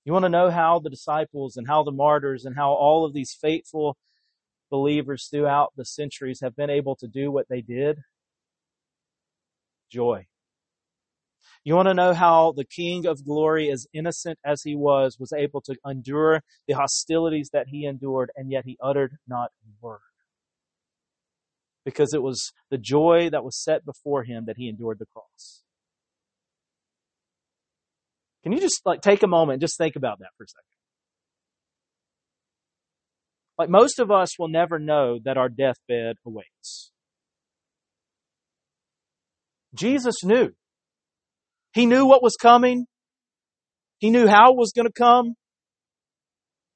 [0.06, 3.14] You want to know how the disciples and how the martyrs and how all of
[3.14, 3.98] these faithful
[4.70, 7.98] believers throughout the centuries have been able to do what they did?
[9.92, 10.28] Joy.
[11.64, 15.34] You want to know how the King of glory, as innocent as he was, was
[15.34, 20.00] able to endure the hostilities that he endured, and yet he uttered not a word.
[21.84, 25.64] Because it was the joy that was set before him that he endured the cross.
[28.46, 30.64] Can you just like take a moment and just think about that for a second?
[33.58, 36.92] Like most of us will never know that our deathbed awaits.
[39.74, 40.50] Jesus knew.
[41.74, 42.86] He knew what was coming.
[43.98, 45.34] He knew how it was going to come.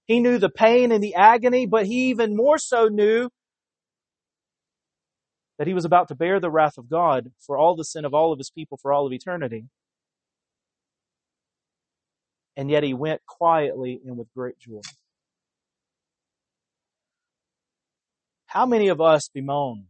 [0.08, 3.30] He knew the pain and the agony, but he even more so knew
[5.60, 8.16] that he was about to bear the wrath of God for all the sin of
[8.16, 9.66] all of his people for all of eternity
[12.56, 14.82] and yet he went quietly and with great joy.
[18.48, 19.86] How many of us bemoan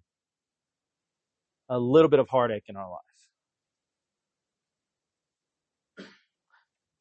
[1.70, 3.00] a little bit of heartache in our life?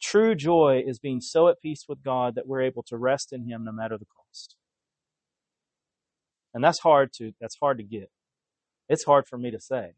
[0.01, 3.49] True joy is being so at peace with God that we're able to rest in
[3.49, 4.57] Him no matter the cost.
[6.55, 8.11] And that's hard to, that's hard to get.
[8.89, 9.93] It's hard for me to say.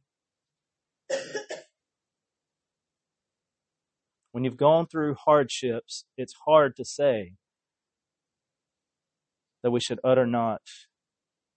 [4.32, 7.34] When you've gone through hardships, it's hard to say
[9.62, 10.62] that we should utter not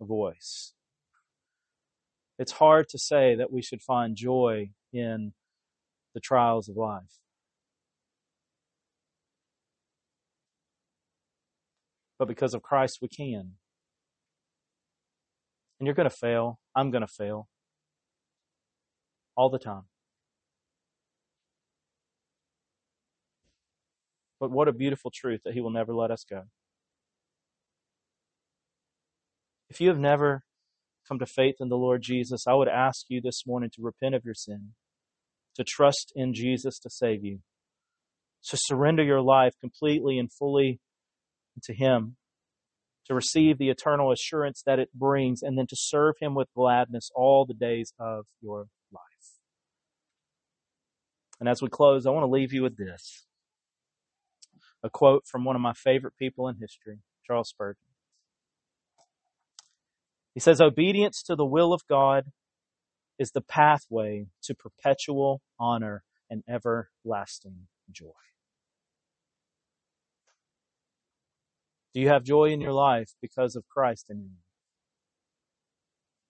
[0.01, 0.73] a voice.
[2.39, 5.33] It's hard to say that we should find joy in
[6.13, 7.19] the trials of life.
[12.17, 13.53] But because of Christ, we can.
[15.79, 16.59] And you're going to fail.
[16.75, 17.47] I'm going to fail.
[19.35, 19.83] All the time.
[24.43, 26.41] But what a beautiful truth that He will never let us go.
[29.69, 30.43] If you have never
[31.07, 34.15] come to faith in the Lord Jesus, I would ask you this morning to repent
[34.15, 34.73] of your sin,
[35.55, 37.39] to trust in Jesus to save you,
[38.49, 40.81] to surrender your life completely and fully
[41.63, 42.17] to Him,
[43.05, 47.09] to receive the eternal assurance that it brings, and then to serve Him with gladness
[47.15, 49.37] all the days of your life.
[51.39, 53.25] And as we close, I want to leave you with this
[54.83, 57.87] a quote from one of my favorite people in history, Charles Spurgeon.
[60.33, 62.31] He says, Obedience to the will of God
[63.19, 68.11] is the pathway to perpetual honor and everlasting joy.
[71.93, 74.31] Do you have joy in your life because of Christ in you?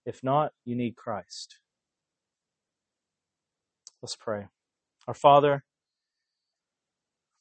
[0.05, 1.59] If not, you need Christ.
[4.01, 4.47] Let's pray.
[5.07, 5.63] Our Father,